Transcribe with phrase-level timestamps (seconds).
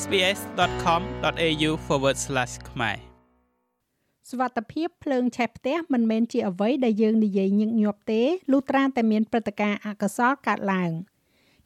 [0.00, 1.70] sbs.com.au/
[2.70, 2.96] ខ្មែរ
[4.30, 10.90] សវត្ថភាពភ្លើងឆេះផ្ទះមិនមែនជាអ្វីដែលយើងនិយាយញឹកញាប់ទេលុះត្រាតែមានព្រឹត្តិការណ៍អកុសលកើតឡើង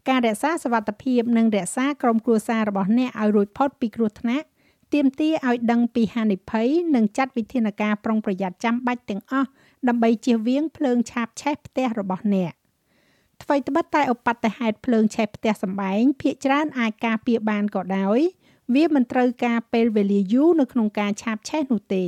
[0.08, 4.46] ការរក្សាសវត្ថភាពនិងរក្សាក្រុមគ្រួសាររបស់អ្នកឲ្យរួចផុតពីគ្រោះថ្នាក់
[4.94, 9.48] ទាមទារឲ្យដឹងពីហានិភ័យនិងចាត់វិធានការប្រុងប្រយ័ត្នចាំបាច់ទាំងអស់
[9.88, 12.52] ដើម្បីជៀសវាងភ្លើងឆាបឆេះផ្ទះរបស់អ្នក
[13.42, 18.18] ថ្មីត្បិតតែឧបទ្ទហេតុភ្លើងឆេះផ្ទះសម្បែងភាគច្រើនអាចការពារបានក៏ដោយ
[18.74, 22.04] វាមិនត្រូវការពេលវេលាយូរនៅក្នុងការឆាបឆេះនោះទេ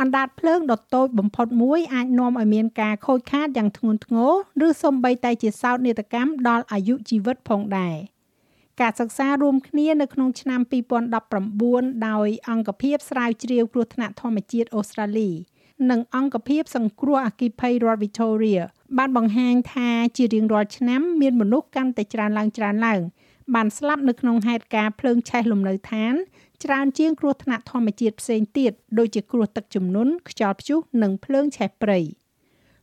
[0.00, 4.16] អណ្ដាតភ្លើងដ៏តូចបំផុតមួយអាចនាំឲ្យមានការខូចខាតយ៉ាងធ្ងន់ធ្ង
[4.60, 7.96] រឬសូម្បីតែជាសោកនាដកម្មដល់អាយុជីវិតផងដែរ
[8.80, 10.60] ការសិក្សារួមគ្នានៅក្នុងឆ្នាំ
[11.32, 15.30] 2019ដោយអង្គភាពស្រាវជ្រាវគ្រោះថ្នាក់ធម្មជាតិអូស្ត្រាលី
[15.90, 18.62] និងអង្គភាពសង្គ្រោះអគ្គិភ័យរដ្ឋ Victoria
[18.98, 23.00] បានបង្ហាញថាជារៀងរាល់ឆ្នាំមានមនុស្សកាន់តែច្រើនឡើងច្រើនឡើង
[23.54, 26.14] បានស្លាប់នៅក្នុងហេតុការណ៍ភ្លើងឆេះលំនៅឋាន
[26.64, 31.98] ច្រើនជាងគ្រោះថ្នាក់ធម្មជាតិផ្សេងទៀតដូចជាគ្រោះទឹកជំនន់ខ្យល់ព្យុះនិងភ្លើងឆេះព្រៃ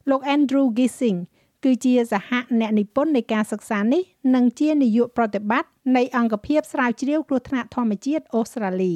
[0.10, 1.20] លោក Andrew Gissing
[1.64, 2.30] គឺជាសហ
[2.60, 4.04] អ្នកនិពន្ធនៃការសិក្សានេះ
[4.36, 8.94] និងជានាយកប្រតិបត្តិនៃអង្គភាពស្រាវជ្រាវគ្រោះថ្នាក់ធម្មជាតិអូស្ត្រាលី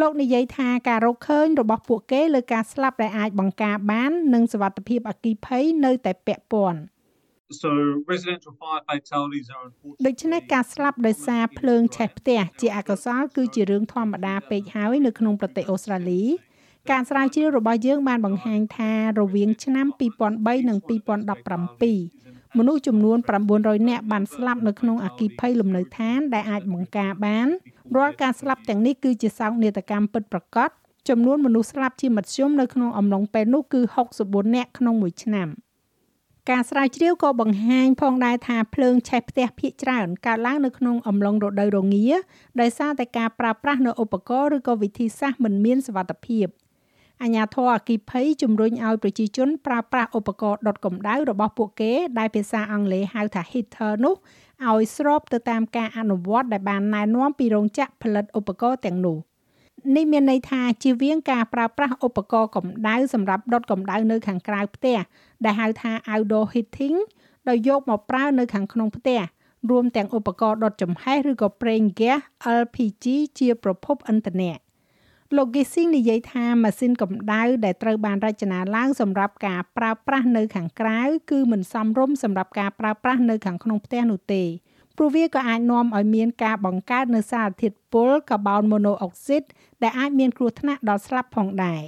[0.00, 6.80] លោកនិយាយថាការរកឃើញរបស់ពួកគេលើការស្លាប់ដែលអាចបង្ការបាននិងសវត្ថភាពអគិភ័យនៅតែពាក់ព័ន្ធ
[7.62, 7.70] So
[8.12, 16.22] residential fire fatalities are unfortunately ដូច្នេះការស្លាប់ដោយសារភ្លើងឆេះផ្ទះជាអកុសលគឺជារឿងធម្មតាពេកហើយនៅក្នុងប្រទេសអូស្ត្រាលី
[16.90, 19.86] ការស្រាវជ្រាវរបស់យើងបានបង្ហាញថារវាងឆ្នាំ
[20.28, 20.78] 2003និង
[21.48, 23.18] 2017មនុស្សចំនួន
[23.52, 27.48] 900នាក់បានស្លាប់នៅក្នុងអគិភ័យលំនៅឋានដែលអាចបង្ការបាន
[27.96, 30.70] រាល់ការស្លាប់ទាំងនេះគឺជាសោកនាដកម្មពិតប្រាកដ
[31.08, 33.80] ចំនួនមនុស្សស្លាប់ជាមធ្យមនៅក្នុងអំឡុងពេលនោះគឺ
[34.18, 35.48] 64នាក់ក្នុងមួយឆ្នាំ។
[36.50, 42.08] ការស្រាវជ្រាវក៏បង្ហាញផងដែរថាភ្លើងឆេះផ្ទះភាគច្រើនកើតឡើងនៅក្នុងអំឡុងរដូវរងា
[42.60, 46.46] ដោយសារតែការប្រើប្រាស់នូវឧបករណ៍ឬក៏វិធីសាស្ត្រមិនមានសុវត្ថិភាព
[47.22, 54.14] អាញាធរអគិភ័យជំរុញឲ្យប្រជាជនប្រើប្រាស់ឧបករណ៍ដុតកម្ដៅរបស់ពួកគេដែលភាសាអង់គ្លេសហៅថា heater នោះ
[54.66, 59.18] ឲ្យស្របទៅតាមការអនុវត្តដែលបានណែនាំពីរោងចក្រផលិតឧបករណ៍ទាំងនោះ។
[59.94, 64.98] នេះមានន័យថាជៀសវាងការប្រើប្រាស់ឧបករណ៍កម្ដៅសម្រាប់ដុតកម្ដៅនៅខាងក្រៅផ្ទះ
[65.44, 66.96] ដែលហៅថា outdoor heating
[67.48, 69.20] ដោយយកមកប្រើនៅខាងក្នុងផ្ទះ
[69.70, 72.18] រួមទាំងឧបករណ៍ដុតចំហេះឬក៏ប្រេងហ្គាស
[72.60, 73.04] LPG
[73.38, 74.65] ជាប្រភពឥន្ធនៈ
[75.34, 81.00] លោក Gissing និយាយថាម៉ាស៊ីនកម្ដៅដែលត្រូវបានរចនាឡើងសម្រាប់ការប្រើប្រាស់នៅខាងក្រៅ
[81.30, 84.42] គឺមិនសមរម្យសម្រាប់ការប្រើប្រាស់នៅខាងក្នុងផ្ទះនោះទេ
[84.96, 89.42] ព្រោះវាក៏អាចនាំឲ្យមានការបង្កើតនូវសារធាតុពុលកាបូនម៉ូណូអុកស៊ីត
[89.82, 91.82] ដែលអាចមានគ្រោះថ្នាក់ដល់ស្លាប់ផងដែរ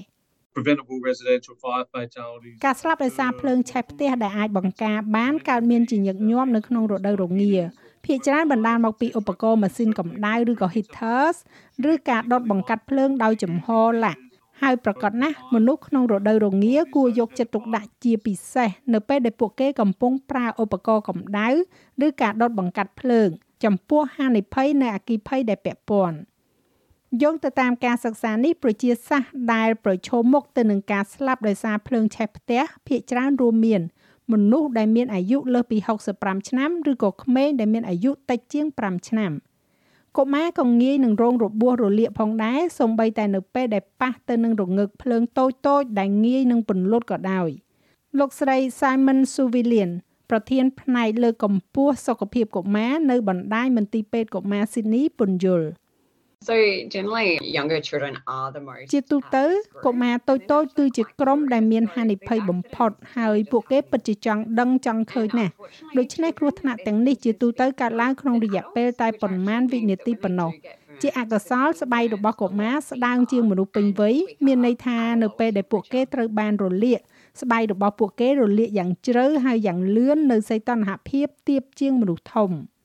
[0.56, 7.54] preventable residential fire fatalities ការស្លាប់ដោយសារភ្លើងឆេះផ្ទះដែលអាចបង្ការបានកើតមានជាញឹកញាប់នៅក្នុងរដូវរងា
[8.09, 11.37] ភាគច្រើនបណ្ដាលមកពីឧបករណ៍ម៉ាស៊ីនកម្ដៅឬក៏ heaters
[11.91, 13.69] ឬការដុតបង្កាត់ភ្លើងដោយចំហ
[14.05, 14.21] ឡាក់
[14.63, 21.49] ហើយប្រកាសណាស់មនុស្សក្នុងរដូវរងាគួរយកចិត្តទុកដាក់ជាពិសេសនៅពេលដែលពួកគេកំពុងប្រើឧបករណ៍កម្ដៅ
[22.07, 23.29] ឬការដុតបង្កាត់ភ្លើង
[23.65, 26.19] ចំពោះហានិភ័យនៃអគ្គិភ័យដែលពាក់ព័ន្ធ
[27.23, 33.83] យោងទៅតាមការសិក្សានេះប្រជាសាស្ត្រដែលប្រឈមមុខទៅនឹងការស្លាប់ដោយសារភ្លើងឆេះផ្ទះភាគច្រើនរួមមាន
[34.33, 35.78] មនុស្សដែលមានអាយុលើសពី
[36.15, 39.33] 65ឆ្នាំឬក៏ក្មេងដែលមានអាយុតិចជាង5ឆ្នាំ។
[40.19, 47.49] កុមារក៏ងាយនឹងរងរបួសរលាកផងដែរសូម្បីតែនៅពេលដែលប៉ះទៅនឹងរងើកភ្លើងតូចតូចដែលងាយនឹងពន្លត់ក៏ដោយ
[48.19, 49.91] លោកស្រី Simon Suvillian
[50.31, 55.69] ប្រធានផ្នែកលើកម្ពស់សុខភាពកុមារនៅបណ្ដាញមន្ទីរពេទ្យកុមារ Sydney ពន្យល់
[56.47, 56.54] So
[56.94, 59.44] generally younger children are the most ជាទូទៅ
[59.87, 65.53] កុមារតូចតូចគឺជាក្រុមដែលមានហានិភ័យបំផុតហើយពួកគេពិតជាចង់ដឹងចង់ឃើញណាស់
[65.98, 70.50] ដូច្នេះគ្រោះថ្នាក់ទាំងនេះជាទូទៅកើតឡើងក្នុងរយៈពេលតែប៉ុន្មានវិនាទីប៉ុណ្ណោះ
[71.03, 74.16] ជាអកុសលស្បែករបស់កុមារស្ដើងជាងមនុស្សពេញវ័យ
[74.47, 77.00] មានន័យថានៅពេលដែលពួកគេត្រូវបានរលាក
[77.41, 82.51] ស្បែករបស់ពួកគេរលាកយ៉ាងជ្រៅហើយយ៉ាងលឿននៅសីតុណ្ហភាពទាបជាងមនុស្សធំ។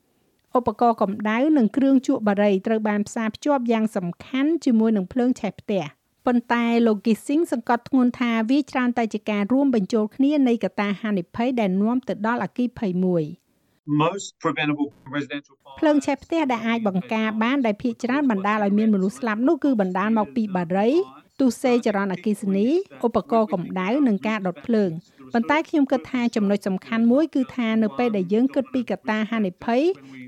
[0.58, 5.84] ឧបករណ៍កម្ដៅនិងគ្រឿងជក់បារីត្រូវបានផ្សារភ្ជាប់យ៉ាងសំខាន់ជាមួយនឹងភ្លើងឆេះផ្ទះ
[6.26, 13.24] ប៉ុន្តែលោក Gissing សង្កត់ធ្ងន់ថាវាច្រើនតែជាការរួមបញ្ចូលគ្នានៃកត្តាហានិភ័យដែលនាំទៅដល់អគ្គិភ័យមួយ
[14.02, 20.88] most preventable residential fire ភ្លើងឆេះផ្ទះដែលអាចបង្ការបានដែលភាគច្រើនបណ្ដាលឲ្យមានមនុស្សស្លាប់នោះគឺបណ្ដាលមកពីបារី
[21.40, 22.68] ទុសេចរន្តអគ្គិសនី
[23.06, 24.90] ឧបករណ៍កម្ដៅនិងការដុតភ្លើង
[25.32, 29.82] ប៉ុន្តែខ្ញុំគិតថាចំណុចសំខាន់មួយគឺថានៅពេលដែលយើងគិតពីកត្តាហានិភ័យ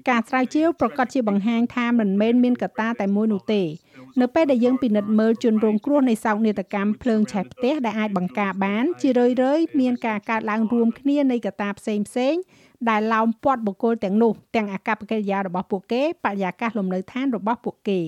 [0.09, 3.63] ការស្រាវជ្រាវប្រកាសជាបង្ហាញថាមិនមែនមានកត្តាតែមួយនោះទេ
[4.21, 9.27] នៅពេលដែលយើងពិនិត្យមើលជនរងគ្រោះនៃសោកនាដកម្មភ្លើងឆេះផ្ទះដែលអាចបង្ការបាន ជារឿ
[9.59, 12.41] យៗមានការកើតឡើងរួមគ្នានៃកត្តាផ្សេងៗ
[12.89, 18.01] ដែលឡោមព័ទ្ធបុគ្គលទាំងនោះទាំងអាកប្បកិរិយារបស់ពួកគេបរិយាកាសលំនៅឋានរបស់ពួកគេ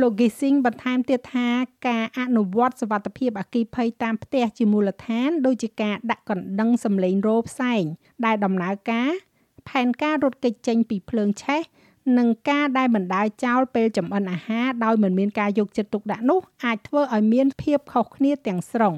[0.00, 1.48] លោក Gising បន្ថែមទៀតថា
[1.88, 7.84] ការអនុវត្តសវត្ថភាពអគិភ័យតាមផ្ទះជាមូលដ្ឋាន ដូចជាការដាក់កណ្ដឹងសម្លេងរោផ្សែង
[8.24, 9.10] ដែលដំណើរការ
[9.68, 11.60] ផែនការរត់គេចចេញពីភ្លើងឆេះ
[12.18, 18.94] និងការដែលមិនដើរចោលពេលចម្អិនអាហារដោយមិនមានការយកចិត្តទុកដាក់នោះអាចធ្វើឲ្យមានភាពខុសគ្នាទាំងស្រុង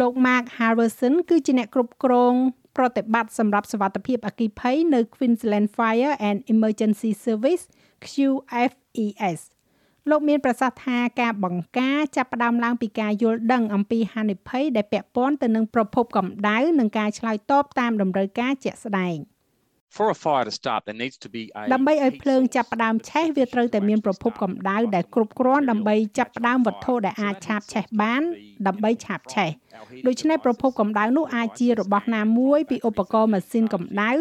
[0.00, 2.34] លោក Mark Harrison គឺជាអ្នកគ្រប់គ្រង
[2.76, 7.64] ប្រតិបត្តិសម្រាប់សវត្ថភាពអគិភ័យនៅ Queensland Fire and Emergency Service
[8.06, 9.40] QFES
[10.10, 19.16] លោកមានប្រសាសន៍ថាការបង្ការចាប់ផ្ដើមឡើងពីការយល់ដឹងអំពីហានិភ័យដែលពាក់ព័ន្ធទៅនឹងប្រភពកម្ដៅនិងការឆ្លើយតបតាមតម្រូវការជាក់ស្ដែង។
[19.96, 28.22] For a fire to start there needs to be a ដើម្បីឲ្យភ្លើងចាប់ផ្ដើមឆេះវាត្រូវតែមានប្រភពកម្ដៅដែលគ្រប់គ្រាន់ដើម្បីចាប់ផ្ដើមវត្ថុដែលអាចឆាបឆេះបាន
[28.66, 29.50] ដើម្បីឆាបឆេះ
[30.06, 34.12] ដូច្នេះប្រភពកម្ដៅនោះអាចជារបស់ណាមួយពីឧបករណ៍ម៉ាស៊ីនកម្ដៅ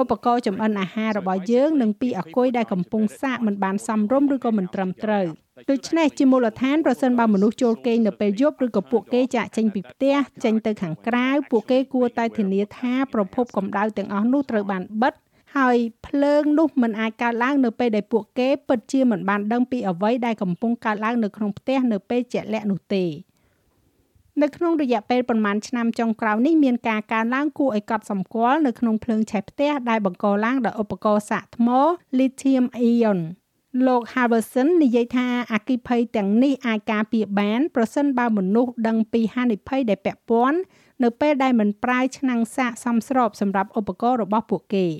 [0.00, 5.26] ឧបករណ៍ចម្អិនអាហាររបស់យើងនិងពីអាគុយដែលកំពុងសាកមិនបានសមរម្យឬក៏មិនត្រឹមត្រូវ
[5.70, 15.14] ដូច្នេះជាមូលដ្ឋានប្រសិនបើមនុស្សចូលគេងនៅពេលយប់ឬក៏ពួកគេចាក់ចេញពីផ្ទះចេញទៅខាងក្រៅពួកគេគួរតែធានាថាប្រភពកម្ដៅទាំងអស់នោះត្រូវបានបិទ
[15.56, 15.76] ហើយ
[16.06, 23.04] ភ្លើងនោះមិនអាចកើតឡើងនៅពេលដែលពួកគេពិតជាមិនបានដឹងពីអ្វីដែលកំពុងកើតឡើងនៅក្នុងផ្ទះនៅពេលជាក់លាក់នោះទេ
[24.42, 31.68] នៅក្នុងរយៈពេលប្រមាណឆ្នាំចុងក្រោយនេះមានការកើនឡើងគួរឲ្យកត់សម្គាល់នៅក្នុងភ្លើងឆេះផ្ទះដែលបង្កឡើងដោយឧបករណ៍សាកថ្ម
[32.18, 33.20] lithium ion
[33.86, 40.58] លោក Harrison និយាយថាអគិភ័យទាំងនេះអាចការពារបាន ប្រសិនបើមនុស្សដឹងពីហានិភ័យដែលពាក់ព័ន្ធ
[41.02, 44.88] នៅពេលដែលមិនប្រើឆ្នាំងសាកសមស្របសម្រាប់ឧបករណ៍របស់ពួកគេ។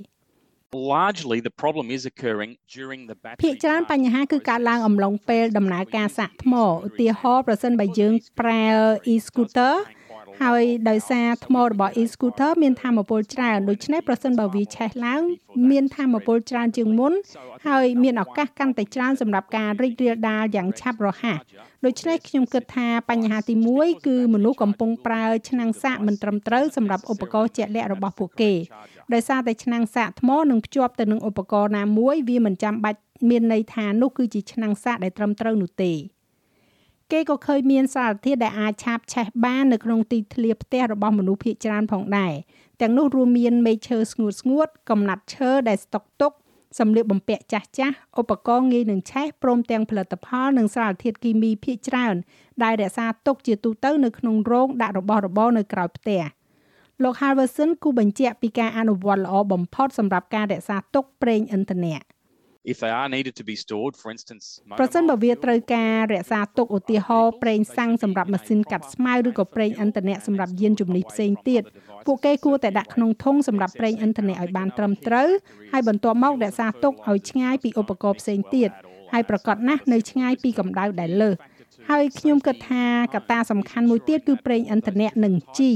[0.75, 6.67] largely the problem is occurring during the battery ភាគច្រើនបញ្ហាគឺកើតឡើងអំឡុងពេលដំណើរការសាកថ្មឧ
[7.01, 8.65] ទាហរណ៍ប្រសិនបើយើងប្រើ
[9.13, 9.75] e-scooter
[10.43, 15.23] ហើយដោយសារថ្មរបស់ e-scooter មានធម៌ពលច្រើនដូច្នេះប្រសិនបើវាឆេះឡើង
[15.71, 17.13] មានធម៌ពលច្រើនជាងមុន
[17.69, 21.39] ហើយមានឱកាសកាន់តែច្រើនសម្រាប់ការរីករាលដាលយ៉ាងឆាប់រហ័ស
[21.85, 28.53] ដូច្នេះខ្ញុំគិតថាបញ្ហាទី1គឺមនុស្សកំពុងប្រើឆ្នាំងសាកមិនត្រឹមត្រូវសម្រាប់ឧបករណ៍ជាក់លាក់របស់ពួកគេ
[29.13, 32.99] ដោយសារតែឆ្នាំងសាកថ្មនឹងភ្ជាប់ទៅនឹងឧបករណ៍ណាមួយវាមិនចាំបាច់
[33.29, 35.93] មានន័យថានោះគឺជាឆ្នាំងសាកដែលត្រឹមត្រូវនោះទេ
[37.13, 42.33] គេក៏ឃើញមានសារធាតុដែលអាចឆាបឆេះបាននៅក្នុងទីធ្លាផ្ទះរបស់មនុស្សភាគច្រើនផងដែរ
[42.81, 46.33] ទាំងនោះរួមមានមែកឈើស្ងួតស្ងួតកំណាត់ឈើដែលស្តុកទុក
[46.79, 52.15] សម្លៀកបំពាក់ចាស់ចាស់ឧបករណ៍ងាយនឹងឆេះព្រមទាំងផលិតផលនិងសារធាតុគីមីភាគច្រើន
[52.63, 56.23] ដែលរក្សាទុកជាទូទៅនៅក្នុងរោងដាក់របស់របរនៅក្រៅផ្ទះ
[57.03, 62.01] លោក Harrison គូបញ្ជាក់ពីការអនុវត្តល្អបំផុតសម្រាប់ការរក្សាទុកប្រេងឥន្ធនៈ
[62.73, 64.45] if they are needed to be stored for instance
[64.81, 71.63] ប្រសិនបើវាត្រូវការរក្សាទុកឧទាហរណ៍ប្រេងសាំងសម្រាប់ម៉ាស៊ីនកាត់ស្មៅឬក៏ប្រេងឥន្ធនៈសម្រាប់យានជំនិះផ្សេងទៀត
[72.07, 75.29] ពួកគេគួរតែដាក់ក្នុងធុងសម្រាប់ប្រេងឥន្ធនៈឲ្យបានត្រឹមត្រូវ
[75.73, 78.71] ហើយបន្ទាប់មករក្សាទុកឲ្យឆ្ងាយពីឧបករណ៍ផ្សេងទៀត
[79.13, 81.37] ហើយប្រកាសណាស់នៅឆ្ងាយពីកម្ដៅដែលលើស
[81.91, 82.85] ហើយខ្ញុំគិតថា
[83.15, 85.73] កត្តាសំខាន់មួយទៀតគឺប្រេងឥន្ធនៈនិងជី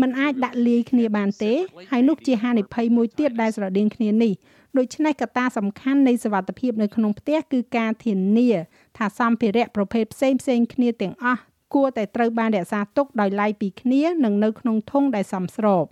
[0.00, 1.52] มันអាចដាក់លាយគ្នាបានទេ
[1.90, 4.32] ហើយនោះជាហានិភ័យមួយទៀតដែលស្រដៀងគ្នានេះ
[4.78, 8.48] ដូច្នេះកត្តាសំខាន់នៃសវត្ថភាពនៅក្នុងផ្ទះគឺការធានា
[8.96, 11.40] ថាសម្ភារៈប្រភេទផ្សេងផ្សេងគ្នាទាំងអស់
[11.74, 15.84] គួរតែត្រូវបានរក្សាទុកដោយឡែកពីគ្នានិងនៅក្នុងធុងដែលសមស្រប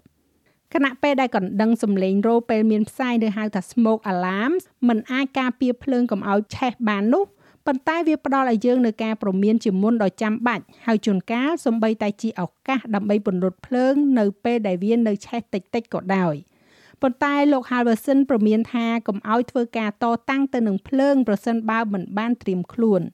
[0.75, 4.53] គណៈពេលដែលកណ្ដឹងសំឡេងរោពេលមានផ្សាយឬហៅថា smoke alarm
[4.89, 7.25] มันអាចការពារភ្លើងកុំឲ្យឆេះបាននោះ
[7.67, 16.35] ប៉ុន្តែវាផ្ដល់ឲ្យយើងនៅការព្រមានជាមុនដ៏ចាំបាច់ហើយជួនកាលសំបីតែជាឱកាសដើម្បីពន្លត់ភ្លើងនៅពេលដែលវានៅឆេះតិចតិចក៏ដោយ
[17.03, 23.03] ប៉ុន្តែលោក Halverson ប្រមានថាកុំឲ្យធ្វើការតតាំងទៅនឹងភ្លើងប្រសិនបើមិនបានត្រៀមខ្លួន។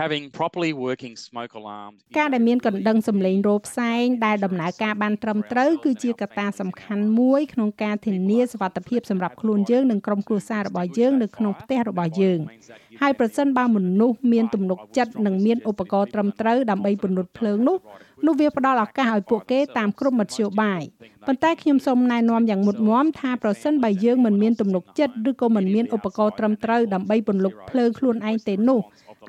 [0.00, 12.38] having properly working smoke alarms ការដែលមានកណ្ដឹងសម្លេងរោផ្សែងដែលដំណើរការបានត្រឹមត្រូវគឺជាកត្តាសំខាន់មួយក្នុងការធានាសុវត្ថិភាពសម្រាប់ខ្លួនយើងនិងក្រុមគ្រួសាររបស់យើងនៅក្នុងផ្ទះរបស់យើង
[13.00, 17.78] ហើយប្រសិនបើមនុស្សមានទំនុកចិត្តនិងមានឧបករណ៍ត្រឹមត្រូវដើម្បីពន្លត់ភ្លើងនោះ
[18.26, 20.82] នោះវាផ្ដល់ឱកាសឲ្យពួកគេតាមគ្រប់មធ្យោបាយ
[21.26, 28.80] ប៉ុន្តែខ្ញុំសូមណែនាំយ៉ាងមុតមមថាប្រសិនបើយើងមិនមានទំនុកចិត្តឬក៏មិនមានឧបករណ៍ត្រឹមត្រូវដើម្បីពន្លត់ភ្លើងខ្លួនឯងទេនោះ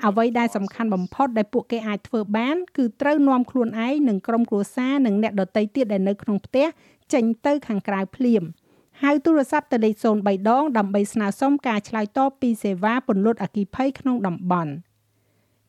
[0.06, 6.66] អ្វីដែលសំខាន់បំផុតដែលពួកគេអាចធ្វើបាន គឺត្រូវនាំខ្លួនឯងនិងក្រុមគ្រួសារនិងអ្នកដទៃទៀតដែលនៅក្នុងផ្ទះ
[7.12, 8.42] ចេញទៅខាងក្រៅភ្លាម
[9.02, 14.72] ហៅទូរស័ព្ទទៅលេខ03ដងដើម្បីស្នើសុំការឆ្លើយតបពីសេវាពន្លត់អគ្គិភ័យក្នុងតំបន់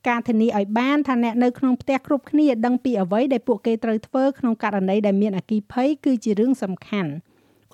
[0.08, 7.12] ការធានាឲ្យបានថាអ្នកនៅក្នុងផ្ទះគ្រប់គ្នាដឹងពីអ្វីដែលពួកគេត្រូវធ្វើក្នុងករណីដែលមានអគ្គិភ័យគឺជារឿងសំខាន់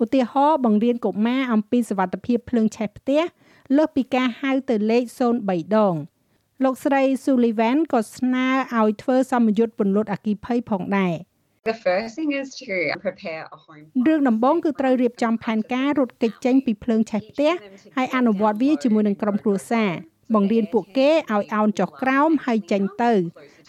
[0.02, 3.22] ឧទាហរណ៍បង្រៀនកុមារអំពីសវត្ថភាពភ្លើងឆេះផ្ទះ
[3.76, 5.04] លើសពីការហៅទៅលេខ
[5.40, 5.94] 03ដង
[6.64, 8.46] លោកស្រី Sullivan ក៏ស្នើ
[8.78, 11.14] ឲ្យធ្វើសម្ពយុទ្ធពន្លត់អគិភ័យផងដែរ
[11.70, 12.74] The first thing is to
[13.06, 17.52] prepare a home រឿងដំបូងគឺត្រូវរៀបចំផែនការរត់គេចចេញពីភ្លើងឆេះផ្ទះ
[17.96, 19.90] ហើយអនុវត្តវាជាមួយនឹងក្រុមគ្រួសារ
[20.34, 23.12] បង្រៀនពួកគេឲ្យអោនចុះក្រោមហើយចេញទៅ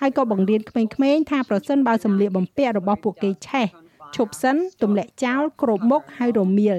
[0.01, 3.67] ហើយក៏បង្រៀនក្មេងៗថាប្រសិនបើសម្លៀកបំពាក់របស់ពួកគេឆេះ
[4.15, 6.77] ឈប់សិនទម្លាក់ចោលគ្រប់មុខហើយរមៀល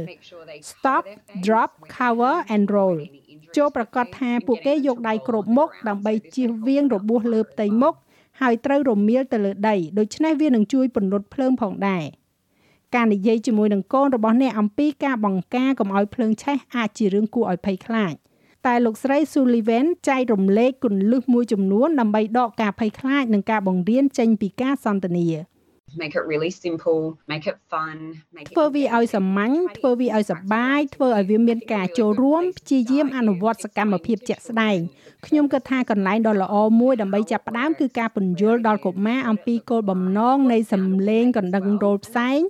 [0.71, 1.05] stop
[1.47, 2.97] drop cover and roll
[3.57, 7.95] ចូលប្រកាសថាពួកគេយកដៃគ្រប់មុខដើម្បីជៀសវាងរបួសលើផ្ទៃមុខ
[8.41, 12.05] ហើយត្រូវរមៀលទៅលើដីដូច្នេះវានឹងជួយពន្លត់ភ្លើងផងដែរ
[12.95, 18.15] ការនិយាយជាមួយនឹងកូនរបស់អ្នកអំពីការបង្ការកុំឲ្យភ្លើងឆេះអាចជារឿងគួរឲ្យភ័យខ្លាច
[18.67, 25.27] តែលោកស្រី Sullivan ចែករំលែកគន្លឹះមួយចំនួនដើម្បីដកការភ័យខ្លាចនិងការបង្រៀនចេញពីការសន្ទនា
[26.01, 27.97] make it really simple make it fun
[28.37, 34.79] make it ធ្វើវាឲ្យសាមញ្ញធ្វើវាឲ្យសប្បាយធ្វើឲ្យវាមានការចូលរួមព្យាយាមអនុវត្តសកម្មភាពជាក់ស្ដែង
[35.27, 42.41] ខ្ញុំគិតថាកន្លែងដ៏ល្អមួយដើម្បីចាប់ផ្ដើមគឺការពន្យល់ដល់កុមារអំពីគោលបំណងនៃសម្លេងកណ្ដឹងរោលផ្សែង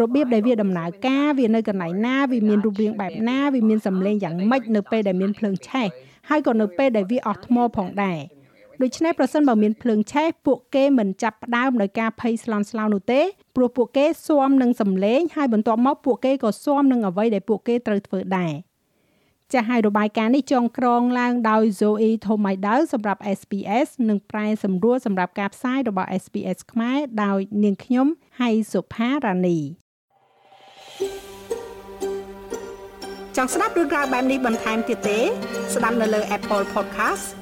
[0.00, 5.88] របៀបដែលវាដំណើរការវានៅកន្លែងណាវាមានរូបរាងបែបណាវាមានសម្លេងយ៉ាងម៉េចនៅពេលដែលមានភ្លើងឆេះ
[6.28, 8.18] ហើយក៏នៅពេលដែលវាអស់ថ្មផងដែរ
[8.80, 13.20] ដូច្នេះប្រសិនបើមានភ្លើងឆេះពួកគេមិនចាប់ផ្ដើមដោយការភ័យស្លន់ស្លោនោះទេ
[13.56, 18.52] ព្រោះពួកគេស៊ាំនឹងសម្លេងហើយបន្ទាប់មកពួកគេក៏ស៊ាំនឹងអ្វីដែលពួកគេត្រូវធ្វើដែរ
[19.52, 28.06] ចាស់ហើយរបាយការណ៍នេះចងក្រងឡើងដោយ Zoe Thomaidau សម្រាប់ SPS និងប្រែសម្រួលសម្រាប់ការផ្សាយរបស់ SPS ខ្មែរដោយនាងខ្ញុំ
[28.40, 29.58] ហៃសុផារ៉ានី
[33.36, 35.20] ចង់ស្ដាប់រឿងរ៉ាវបែបនេះបន្ថែមទៀតទេ
[35.74, 37.41] ស្ដាប់នៅលើ Apple Podcast